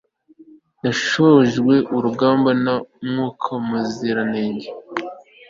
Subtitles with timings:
[0.85, 2.75] Yashobojwe urugamba na
[3.09, 4.67] Mwuka Muziranenge